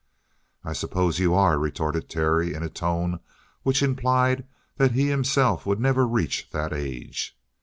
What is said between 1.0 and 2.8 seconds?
you are," retorted Terry, in a